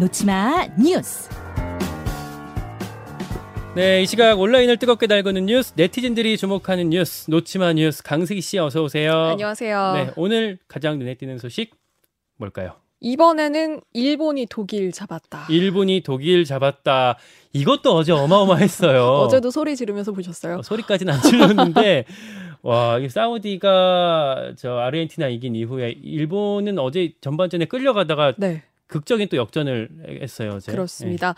놓치마 0.00 0.66
뉴스. 0.82 1.28
네, 3.76 4.00
이 4.00 4.06
시각 4.06 4.40
온라인을 4.40 4.78
뜨겁게 4.78 5.06
달구는 5.06 5.44
뉴스, 5.44 5.74
네티즌들이 5.76 6.38
주목하는 6.38 6.88
뉴스, 6.88 7.30
놓치마 7.30 7.74
뉴스 7.74 8.02
강승희 8.02 8.40
씨 8.40 8.58
어서 8.58 8.82
오세요. 8.82 9.12
안녕하세요. 9.12 9.92
네, 9.92 10.10
오늘 10.16 10.58
가장 10.68 10.98
눈에 10.98 11.16
띄는 11.16 11.36
소식 11.36 11.74
뭘까요? 12.38 12.76
이번에는 13.00 13.82
일본이 13.92 14.46
독일 14.48 14.90
잡았다. 14.90 15.46
일본이 15.50 16.00
독일 16.02 16.46
잡았다. 16.46 17.18
이것도 17.52 17.94
어제 17.94 18.12
어마어마했어요. 18.12 19.04
어제도 19.20 19.50
소리 19.50 19.76
지르면서 19.76 20.12
보셨어요? 20.12 20.60
어, 20.60 20.62
소리까지는 20.62 21.12
안 21.12 21.20
질렀는데 21.20 22.06
와, 22.62 22.98
이 22.98 23.08
사우디가 23.08 24.54
저 24.56 24.78
아르헨티나 24.78 25.28
이긴 25.28 25.56
이후에 25.56 25.90
일본은 26.02 26.78
어제 26.78 27.12
전반전에 27.20 27.66
끌려가다가 27.66 28.34
네. 28.38 28.62
극적인 28.90 29.28
또 29.28 29.36
역전을 29.36 30.18
했어요. 30.22 30.54
어제. 30.56 30.72
그렇습니다. 30.72 31.34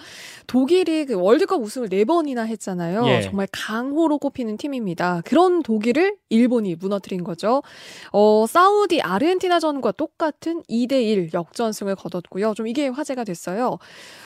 독일이 0.47 1.05
그 1.05 1.15
월드컵 1.15 1.61
우승을 1.61 1.91
네 1.91 2.05
번이나 2.05 2.43
했잖아요. 2.45 3.07
예. 3.09 3.23
정말 3.23 3.47
강호로 3.53 4.19
꼽히는 4.19 4.57
팀입니다. 4.57 5.21
그런 5.25 5.63
독일을 5.63 6.17
일본이 6.31 6.75
무너뜨린 6.75 7.23
거죠. 7.25 7.63
어, 8.11 8.47
사우디 8.49 9.03
아르헨티나전과 9.03 9.93
똑같은 9.93 10.63
2대1 10.71 11.35
역전승을 11.35 11.95
거뒀고요. 11.97 12.55
좀 12.55 12.67
이게 12.67 12.89
화제가 12.89 13.25
됐어요. 13.25 13.79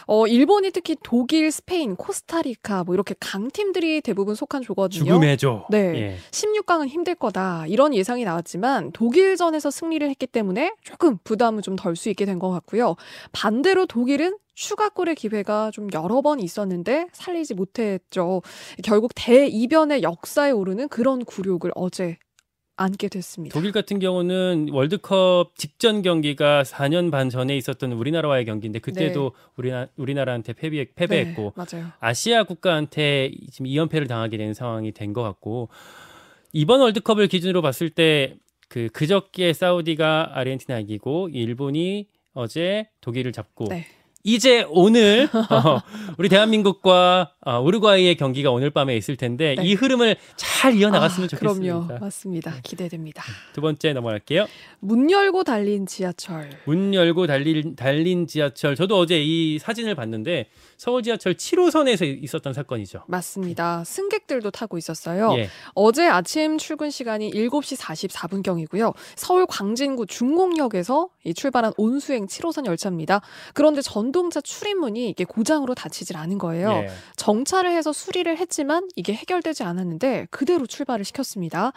어, 0.07 0.27
일본이 0.29 0.71
특히 0.71 0.97
독일, 1.03 1.51
스페인, 1.51 1.97
코스타리카 1.97 2.85
뭐 2.85 2.95
이렇게 2.95 3.17
강팀들이 3.19 4.03
대부분 4.03 4.37
속한 4.37 4.63
조거든요. 4.63 5.05
죽음의 5.05 5.39
조. 5.39 5.67
네. 5.71 5.79
예. 5.97 6.17
16강은 6.31 6.87
힘들 6.87 7.17
거다. 7.17 7.65
이런 7.67 7.93
예상이 7.93 8.25
나왔지만 8.25 8.93
독일전에서 8.93 9.73
승리를 9.73 10.09
했기 10.09 10.29
때문에 10.29 10.75
조금 10.85 11.19
부담은 11.25 11.63
좀덜 11.63 11.97
수 11.97 12.09
있게 12.09 12.25
된 12.25 12.37
것 12.37 12.51
같고요. 12.51 12.97
반대로 13.33 13.87
독일은 13.87 14.37
추가골의 14.55 15.15
기회가 15.17 15.71
좀 15.71 15.89
여러 15.93 16.23
번 16.23 16.41
있었는데 16.41 17.09
살리지 17.13 17.55
못했죠. 17.55 18.43
결국 18.83 19.13
대이변의 19.15 20.03
역사에 20.03 20.51
오르는 20.51 20.89
그런 20.89 21.25
굴욕을 21.25 21.73
어제 21.75 22.17
안게 22.79 23.09
됐습니다. 23.09 23.55
독일 23.55 23.73
같은 23.73 23.99
경우는 23.99 24.69
월드컵 24.71 25.53
직전 25.57 26.03
경기가 26.03 26.63
4년 26.63 27.11
반 27.11 27.31
전에 27.31 27.57
있었던 27.57 27.93
우리나라와의 27.93 28.45
경기인데 28.45 28.81
그때도 28.81 29.33
우리나, 29.57 29.89
우리나라한테 29.97 30.53
패배, 30.53 30.87
패배했고 30.95 31.55
네. 31.71 31.85
아시아 32.01 32.45
국가한테 32.45 33.33
지금 33.51 33.67
2연패를 33.67 34.09
당하게 34.09 34.37
된 34.37 34.53
상황이 34.53 34.93
된 34.93 35.13
것 35.15 35.23
같고 35.23 35.71
이번 36.53 36.81
월드컵을 36.81 37.29
기준으로 37.29 37.63
봤을 37.63 37.91
때 37.91 38.37
그 38.69 38.89
그저께 38.93 39.53
사우디가 39.53 40.33
아르헨티나 40.35 40.81
이기고 40.81 41.29
일본이 41.33 42.09
어제 42.37 42.91
독일을 43.01 43.33
잡고 43.33 43.65
네. 43.71 43.87
이제 44.29 44.67
오늘 44.71 45.29
어, 45.33 45.81
우리 46.19 46.29
대한민국과 46.29 47.31
어, 47.43 47.61
우루과이의 47.61 48.17
경기가 48.17 48.51
오늘 48.51 48.71
밤에 48.71 48.97
있을 48.97 49.15
텐데 49.17 49.55
네. 49.57 49.65
이 49.65 49.75
흐름을 49.75 50.17
잘 50.35 50.75
이어나갔으면 50.75 51.27
아, 51.27 51.29
좋겠습니다. 51.29 51.87
그럼요. 51.87 52.01
맞습니다. 52.01 52.55
기대됩니다. 52.65 53.23
두 53.53 53.61
번째 53.61 53.93
넘어갈게요. 53.93 54.49
문 54.81 55.13
열고 55.13 55.45
달린 55.45 55.87
지하철. 55.87 56.51
문 56.65 56.93
열고 56.93 57.29
달린, 57.29 57.77
달린 57.77 58.27
지하철. 58.27 58.75
저도 58.75 58.99
어제 58.99 59.23
이 59.23 59.61
사진을 59.61 59.95
봤는데 59.95 60.49
서울 60.77 61.05
지하철 61.05 61.35
7호선에서 61.35 62.25
있었던 62.25 62.53
사건이죠. 62.53 63.05
맞습니다. 63.07 63.85
승객들도 63.85 64.51
타고 64.51 64.77
있었어요. 64.77 65.35
예. 65.39 65.49
어제 65.75 66.05
아침 66.09 66.59
출근 66.59 66.91
시간이 66.91 67.31
7시 67.31 67.79
44분경이고요. 67.79 68.93
서울 69.15 69.47
광진구 69.47 70.07
중곡역에서 70.07 71.11
이 71.23 71.33
출발한 71.33 71.73
온수행 71.77 72.27
7호선 72.27 72.67
열차입니다. 72.67 73.21
그런데 73.55 73.83
전 73.83 74.11
동차 74.17 74.41
출입문이 74.41 75.11
이게 75.11 75.25
고장으로 75.25 75.75
닫히질 75.75 76.17
않은 76.17 76.39
거예요. 76.39 76.71
예. 76.71 76.89
정차를 77.17 77.71
해서 77.71 77.93
수리를 77.93 78.35
했지만 78.39 78.89
이게 78.97 79.13
해결되지 79.13 79.63
않았는데 79.63 80.29
그대로 80.31 80.67
출발을 80.67 81.05
시켰습니다. 81.05 81.75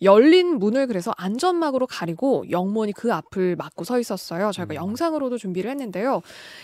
열린 0.00 0.58
문을 0.58 0.86
그래서 0.86 1.12
안전막으로 1.18 1.86
가리고 1.86 2.46
영무원이 2.50 2.92
그 2.92 3.12
앞을 3.12 3.56
막고 3.56 3.84
서 3.84 4.00
있었어요. 4.00 4.52
저희가 4.52 4.72
음. 4.72 4.76
영상으로도 4.76 5.36
준비를 5.36 5.70
했는데요. 5.70 6.22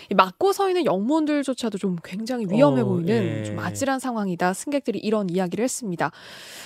이 0.09 0.15
막고 0.15 0.51
서 0.51 0.67
있는 0.67 0.85
영무원들조차도 0.85 1.77
좀 1.77 1.97
굉장히 2.03 2.47
위험해 2.49 2.81
어, 2.81 2.85
보이는 2.85 3.41
예. 3.41 3.43
좀 3.43 3.59
아찔한 3.59 3.99
상황이다. 3.99 4.53
승객들이 4.53 4.97
이런 4.97 5.29
이야기를 5.29 5.63
했습니다. 5.63 6.09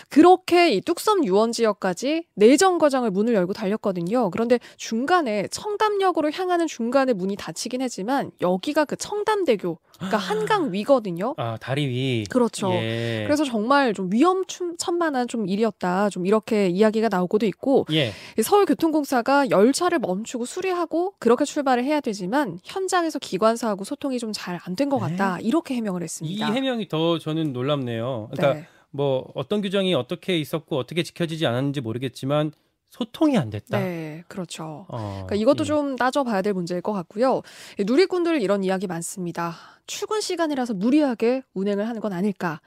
그렇게 0.07 0.71
이 0.71 0.79
뚝섬 0.79 1.25
유원 1.25 1.51
지역까지 1.51 2.27
내정 2.35 2.77
거장을 2.77 3.11
문을 3.11 3.33
열고 3.33 3.51
달렸거든요. 3.51 4.29
그런데 4.29 4.59
중간에 4.77 5.49
청담역으로 5.51 6.31
향하는 6.31 6.65
중간에 6.65 7.11
문이 7.11 7.35
닫히긴 7.35 7.81
했지만 7.81 8.31
여기가 8.53 8.85
그 8.85 8.95
청담대교, 8.95 9.77
그러니까 9.95 10.17
한강 10.17 10.71
위거든요. 10.73 11.33
아, 11.37 11.57
다리 11.59 11.87
위. 11.87 12.25
그렇죠. 12.29 12.71
예. 12.73 13.23
그래서 13.25 13.43
정말 13.43 13.93
좀 13.93 14.11
위험천만한 14.11 15.27
좀 15.27 15.47
일이었다. 15.47 16.09
좀 16.09 16.25
이렇게 16.25 16.67
이야기가 16.67 17.09
나오고도 17.09 17.45
있고 17.47 17.85
예. 17.91 18.11
이 18.37 18.41
서울교통공사가 18.41 19.49
열차를 19.49 19.99
멈추고 19.99 20.45
수리하고 20.45 21.13
그렇게 21.19 21.45
출발을 21.45 21.83
해야 21.83 21.99
되지만 22.01 22.59
현장에서 22.63 23.19
기관사하고 23.19 23.83
소통이 23.83 24.19
좀 24.19 24.31
잘 24.33 24.59
안 24.65 24.75
된 24.75 24.89
것 24.89 24.99
같다. 24.99 25.39
이렇게 25.39 25.75
해명을 25.75 26.01
이 26.01 26.03
했습니다. 26.03 26.51
해명이 26.51 26.87
더 26.87 27.17
저는 27.19 27.53
놀랍네요. 27.53 28.29
그러니까 28.31 28.59
네. 28.61 28.67
뭐 28.91 29.31
어떤 29.35 29.61
규정이 29.61 29.93
어떻게 29.95 30.37
있었고 30.37 30.77
어떻게 30.77 31.01
지켜지지 31.03 31.45
않았는지 31.47 31.81
모르겠지만 31.81 32.51
소통이 32.93 33.39
안 33.39 33.49
됐다. 33.49 33.79
네, 33.79 34.23
그렇죠. 34.27 34.85
어, 34.87 35.23
그러니까 35.25 35.35
이것도 35.35 35.63
예. 35.63 35.65
좀 35.65 35.95
따져봐야 35.95 36.43
될 36.43 36.53
문제일 36.53 36.79
것 36.81 36.93
같고요. 36.93 37.41
이 37.79 37.85
누리꾼들 37.85 38.39
이런 38.39 38.63
이야기 38.63 38.85
많습니다. 38.85 39.55
출근 39.87 40.21
시간이라서 40.21 40.75
무리하게 40.75 41.41
운행을 41.55 41.89
하는 41.89 41.99
건 42.01 42.13
아닐까. 42.13 42.61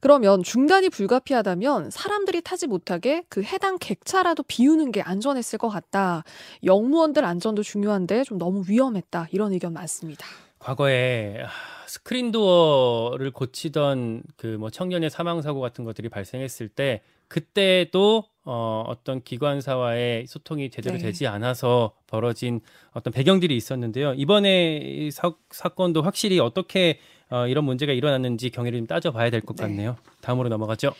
그러면 0.00 0.44
중단이 0.44 0.88
불가피하다면 0.88 1.90
사람들이 1.90 2.42
타지 2.42 2.68
못하게 2.68 3.24
그 3.28 3.42
해당 3.42 3.76
객차라도 3.76 4.44
비우는 4.44 4.92
게 4.92 5.02
안전했을 5.02 5.58
것 5.58 5.68
같다. 5.68 6.22
영무원들 6.62 7.24
안전도 7.24 7.64
중요한데 7.64 8.22
좀 8.22 8.38
너무 8.38 8.62
위험했다. 8.68 9.26
이런 9.32 9.52
의견 9.52 9.72
많습니다. 9.72 10.24
과거에 10.60 11.42
아, 11.42 11.48
스크린 11.88 12.30
도어를 12.30 13.32
고치던 13.32 14.22
그 14.36 14.56
뭐 14.60 14.70
청년의 14.70 15.10
사망 15.10 15.42
사고 15.42 15.60
같은 15.60 15.82
것들이 15.84 16.08
발생했을 16.08 16.68
때 16.68 17.02
그때도 17.32 18.24
어, 18.44 18.84
어떤 18.86 19.22
기관사와의 19.22 20.26
소통이 20.26 20.68
제대로 20.68 20.98
네. 20.98 21.04
되지 21.04 21.26
않아서 21.26 21.94
벌어진 22.06 22.60
어떤 22.92 23.10
배경들이 23.10 23.56
있었는데요. 23.56 24.12
이번에 24.14 24.76
이 24.76 25.10
사, 25.10 25.32
사건도 25.50 26.02
확실히 26.02 26.38
어떻게 26.40 26.98
어, 27.30 27.46
이런 27.46 27.64
문제가 27.64 27.94
일어났는지 27.94 28.50
경위를 28.50 28.80
좀 28.80 28.86
따져봐야 28.86 29.30
될것 29.30 29.56
네. 29.56 29.62
같네요. 29.62 29.96
다음으로 30.20 30.50
넘어가죠. 30.50 30.92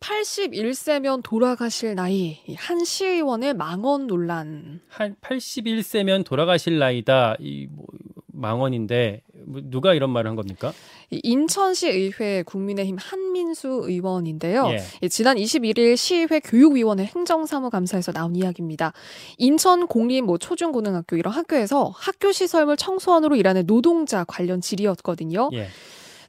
81세면 0.00 1.22
돌아가실 1.22 1.94
나이, 1.94 2.38
이한 2.46 2.84
시의원의 2.84 3.54
망언 3.54 4.06
논란. 4.06 4.80
한 4.88 5.14
81세면 5.22 6.26
돌아가실 6.26 6.78
나이다. 6.78 7.36
이 7.38 7.68
뭐, 7.70 7.86
망언인데 8.26 9.22
뭐, 9.29 9.29
누가 9.70 9.94
이런 9.94 10.10
말을 10.10 10.28
한 10.28 10.36
겁니까? 10.36 10.72
이 11.10 11.20
인천시 11.22 11.88
의회 11.88 12.42
국민의힘 12.44 12.96
한민수 12.98 13.82
의원인데요. 13.84 14.68
예. 14.70 14.82
예, 15.02 15.08
지난 15.08 15.36
21일 15.36 15.96
시의회 15.96 16.40
교육위원회 16.40 17.04
행정사무감사에서 17.04 18.12
나온 18.12 18.36
이야기입니다. 18.36 18.92
인천 19.38 19.86
공립 19.86 20.22
뭐 20.24 20.38
초중고등학교 20.38 21.16
이런 21.16 21.32
학교에서 21.32 21.92
학교 21.96 22.32
시설물 22.32 22.76
청소원으로 22.76 23.36
일하는 23.36 23.66
노동자 23.66 24.24
관련 24.24 24.60
질의였거든요. 24.60 25.50
예. 25.54 25.68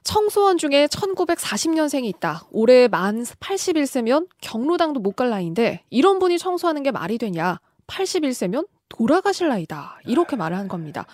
청소원 0.04 0.58
중에 0.58 0.88
1940년생이 0.88 2.04
있다. 2.06 2.46
올해 2.50 2.88
만 2.88 3.22
81세면 3.22 4.26
경로당도 4.40 4.98
못 5.00 5.12
갈 5.14 5.30
나이인데 5.30 5.82
이런 5.90 6.18
분이 6.18 6.38
청소하는 6.38 6.82
게 6.82 6.90
말이 6.90 7.18
되냐? 7.18 7.60
81세면 7.86 8.66
돌아가실 8.92 9.48
나이다. 9.48 9.98
이렇게 10.04 10.36
말을 10.36 10.56
한 10.58 10.68
겁니다. 10.68 11.06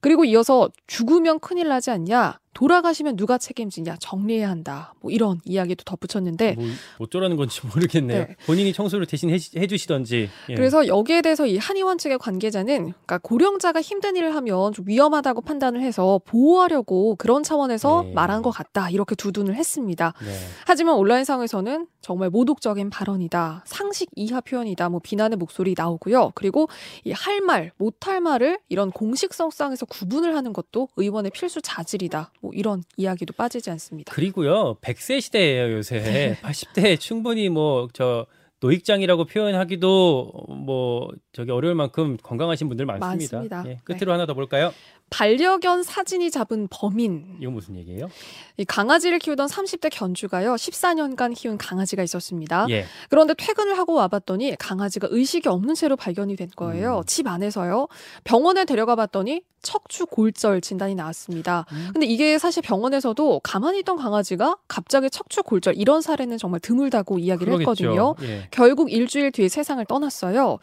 그리고 0.00 0.24
이어서 0.24 0.68
죽으면 0.88 1.38
큰일 1.38 1.68
나지 1.68 1.90
않냐? 1.90 2.39
돌아가시면 2.60 3.16
누가 3.16 3.38
책임지냐? 3.38 3.96
정리해야 4.00 4.50
한다. 4.50 4.92
뭐 5.00 5.10
이런 5.10 5.40
이야기도 5.46 5.82
덧붙였는데 5.84 6.56
뭐 6.58 6.66
어쩌라는 6.98 7.36
건지 7.38 7.62
모르겠네요. 7.72 8.26
네. 8.26 8.36
본인이 8.44 8.74
청소를 8.74 9.06
대신 9.06 9.30
해, 9.30 9.38
해주시던지. 9.56 10.28
예. 10.50 10.54
그래서 10.54 10.86
여기에 10.86 11.22
대해서 11.22 11.46
이 11.46 11.56
한의원 11.56 11.96
측의 11.96 12.18
관계자는 12.18 12.76
그러니까 12.92 13.16
고령자가 13.18 13.80
힘든 13.80 14.14
일을 14.16 14.34
하면 14.34 14.74
좀 14.74 14.84
위험하다고 14.86 15.40
판단을 15.40 15.80
해서 15.80 16.20
보호하려고 16.26 17.16
그런 17.16 17.42
차원에서 17.42 18.02
네. 18.02 18.12
말한 18.12 18.42
것 18.42 18.50
같다. 18.50 18.90
이렇게 18.90 19.14
두둔을 19.14 19.54
했습니다. 19.54 20.12
네. 20.22 20.30
하지만 20.66 20.96
온라인상에서는 20.96 21.86
정말 22.02 22.28
모독적인 22.28 22.90
발언이다. 22.90 23.62
상식 23.64 24.10
이하 24.16 24.42
표현이다. 24.42 24.90
뭐 24.90 25.00
비난의 25.02 25.38
목소리 25.38 25.74
나오고요. 25.76 26.32
그리고 26.34 26.68
이 27.04 27.12
할 27.20 27.40
말, 27.42 27.70
못할 27.76 28.20
말을 28.20 28.58
이런 28.70 28.90
공식성상에서 28.90 29.84
구분을 29.86 30.34
하는 30.34 30.52
것도 30.54 30.88
의원의 30.96 31.30
필수 31.32 31.60
자질이다. 31.60 32.32
뭐 32.40 32.49
이런 32.54 32.82
이야기도 32.96 33.32
빠지지 33.32 33.70
않습니다. 33.70 34.12
그리고요, 34.12 34.76
100세 34.80 35.20
시대예요 35.20 35.72
요새. 35.76 36.36
80대 36.42 36.98
충분히 36.98 37.48
뭐저 37.48 38.26
노익장이라고 38.60 39.24
표현하기도 39.24 40.32
뭐 40.48 41.08
저기 41.32 41.50
어려울 41.50 41.74
만큼 41.74 42.18
건강하신 42.22 42.68
분들 42.68 42.84
많습니다. 42.84 43.36
많습니다. 43.38 43.64
예, 43.66 43.78
끝으로 43.84 44.12
하나 44.12 44.26
더 44.26 44.34
볼까요? 44.34 44.72
반려견 45.08 45.82
사진이 45.82 46.30
잡은 46.30 46.68
범인. 46.70 47.38
이건 47.40 47.54
무슨 47.54 47.76
얘기예요? 47.76 48.10
이 48.58 48.64
강아지를 48.64 49.18
키우던 49.18 49.48
30대 49.48 49.88
견주가요. 49.90 50.54
14년간 50.54 51.34
키운 51.34 51.58
강아지가 51.58 52.02
있었습니다. 52.02 52.66
예. 52.70 52.84
그런데 53.08 53.34
퇴근을 53.36 53.76
하고 53.76 53.94
와봤더니 53.94 54.56
강아지가 54.58 55.08
의식이 55.10 55.48
없는 55.48 55.74
채로 55.74 55.96
발견이 55.96 56.36
된 56.36 56.48
거예요. 56.54 56.98
음. 56.98 57.02
집 57.06 57.26
안에서요. 57.26 57.88
병원에 58.24 58.64
데려가 58.64 58.94
봤더니 58.94 59.42
척추 59.62 60.06
골절 60.06 60.60
진단이 60.60 60.94
나왔습니다. 60.94 61.66
음. 61.72 61.90
근데 61.92 62.06
이게 62.06 62.38
사실 62.38 62.62
병원에서도 62.62 63.40
가만히 63.42 63.80
있던 63.80 63.96
강아지가 63.96 64.56
갑자기 64.68 65.10
척추 65.10 65.42
골절 65.42 65.74
이런 65.76 66.00
사례는 66.00 66.38
정말 66.38 66.60
드물다고 66.60 67.18
이야기를 67.18 67.60
했거든요. 67.60 68.14
그러겠죠. 68.14 68.16
예. 68.22 68.48
결국 68.50 68.90
일주일 68.92 69.32
뒤에 69.32 69.48
세상을 69.48 69.84
떠났어요. 69.86 70.58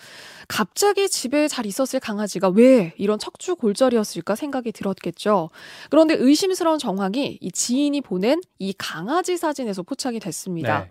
갑자기 0.48 1.10
집에 1.10 1.48
잘 1.48 1.66
있었을 1.66 2.00
강아지가 2.00 2.50
왜 2.50 2.94
이런 2.98 3.20
척추 3.20 3.56
골절이었을까 3.56 4.36
생각이 4.36 4.72
들었겠죠. 4.72 5.50
그런데 5.90 6.16
의심스러운 6.16 6.80
정황이 6.80 7.38
이 7.42 7.52
지인이 7.52 8.00
보낸 8.02 8.42
이 8.60 8.74
강아지 8.78 9.38
사진에서 9.38 9.84
포착이 9.84 10.20
됐습니다. 10.20 10.80
네. 10.80 10.90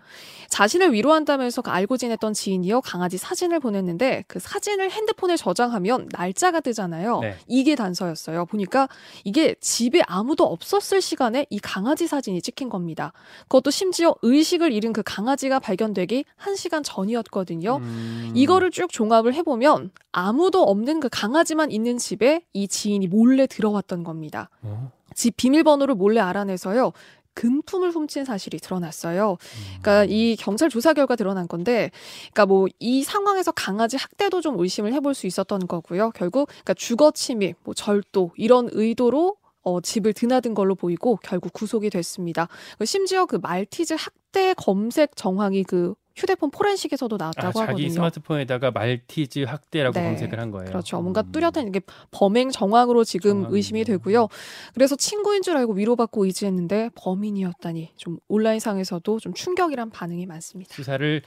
자신을 0.49 0.93
위로한다면서 0.93 1.61
그 1.63 1.71
알고 1.71 1.97
지냈던 1.97 2.33
지인이요 2.33 2.81
강아지 2.81 3.17
사진을 3.17 3.59
보냈는데 3.59 4.23
그 4.27 4.39
사진을 4.39 4.91
핸드폰에 4.91 5.35
저장하면 5.35 6.09
날짜가 6.11 6.59
뜨잖아요. 6.59 7.19
네. 7.21 7.35
이게 7.47 7.75
단 7.75 7.93
서였어요. 7.97 8.45
보니까 8.45 8.87
이게 9.23 9.55
집에 9.59 10.01
아무도 10.07 10.45
없었을 10.45 11.01
시간에 11.01 11.45
이 11.49 11.59
강아지 11.59 12.07
사진이 12.07 12.41
찍힌 12.41 12.69
겁니다. 12.69 13.11
그것도 13.43 13.71
심지어 13.71 14.15
의식을 14.21 14.71
잃은 14.71 14.93
그 14.93 15.01
강아지가 15.03 15.59
발견되기 15.59 16.25
1시간 16.39 16.81
전이었거든요. 16.83 17.77
음. 17.77 18.31
이거를 18.35 18.71
쭉 18.71 18.91
종합을 18.91 19.33
해보면 19.33 19.91
아무도 20.11 20.63
없는 20.63 20.99
그 20.99 21.09
강아지만 21.11 21.71
있는 21.71 21.97
집에 21.97 22.41
이 22.53 22.67
지인이 22.67 23.07
몰래 23.07 23.47
들어왔던 23.47 24.03
겁니다. 24.03 24.49
어? 24.61 24.91
집 25.15 25.35
비밀번호를 25.35 25.95
몰래 25.95 26.19
알아내서요. 26.19 26.91
금품을 27.37 27.91
훔친 27.91 28.25
사실이 28.25 28.57
드러났어요. 28.59 29.31
음. 29.31 29.79
그러니까 29.81 30.05
이 30.09 30.35
경찰 30.35 30.69
조사 30.69 30.93
결과 30.93 31.15
드러난 31.15 31.47
건데, 31.47 31.91
그러니까 32.33 32.45
뭐 32.47 32.67
이 32.79 33.03
상황에서 33.03 33.51
강아지 33.51 33.97
학대도 33.97 34.41
좀 34.41 34.59
의심을 34.59 34.93
해볼 34.93 35.13
수 35.13 35.27
있었던 35.27 35.67
거고요. 35.67 36.11
결국 36.11 36.47
그러니까 36.47 36.73
주거 36.73 37.11
침입, 37.11 37.57
뭐 37.63 37.73
절도 37.73 38.31
이런 38.35 38.69
의도로 38.71 39.35
어, 39.63 39.81
집을 39.81 40.13
드나든 40.13 40.53
걸로 40.53 40.75
보이고 40.75 41.19
결국 41.23 41.51
구속이 41.53 41.89
됐습니다. 41.89 42.47
심지어 42.85 43.25
그 43.25 43.37
말티즈 43.41 43.95
학대 43.97 44.53
검색 44.53 45.15
정황이 45.15 45.63
그 45.63 45.93
휴대폰 46.17 46.49
포렌식에서도 46.49 47.15
아, 47.15 47.17
나왔다고 47.17 47.59
자기 47.59 47.67
하거든요. 47.67 47.89
스마트폰에다가 47.89 48.71
말티즈 48.71 49.39
학대라고 49.43 49.99
네. 49.99 50.05
검색을 50.05 50.39
한 50.39 50.49
거예요. 50.51 50.65
그렇죠. 50.65 50.99
뭔가 50.99 51.21
음. 51.21 51.31
뚜렷한 51.31 51.67
이게 51.67 51.79
범행 52.11 52.49
정황으로 52.49 53.03
지금 53.03 53.29
정황이네요. 53.29 53.55
의심이 53.55 53.83
되고요. 53.83 54.27
그래서 54.73 54.95
친구인 54.95 55.43
줄 55.43 55.55
알고 55.55 55.73
위로받고 55.73 56.25
의지했는데 56.25 56.89
범인이었다니 56.95 57.91
좀 57.95 58.17
온라인상에서도 58.27 59.19
좀 59.19 59.33
충격이란 59.33 59.91
반응이 59.91 60.25
많습니다. 60.25 60.73
수사를 60.73 61.21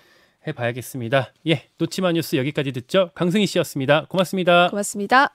해봐야겠습니다. 0.47 1.33
예, 1.49 1.69
놓치마 1.79 2.13
뉴스 2.13 2.37
여기까지 2.37 2.73
듣죠. 2.73 3.11
강승희 3.15 3.47
씨였습니다. 3.47 4.07
고맙습니다. 4.09 4.71
고맙습니다. 4.71 5.33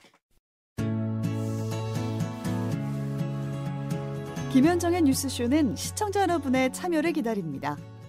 김현정의 4.52 5.02
뉴스쇼는 5.02 5.76
시청자 5.76 6.22
여러분의 6.22 6.72
참여를 6.74 7.12
기다립니다. 7.14 7.78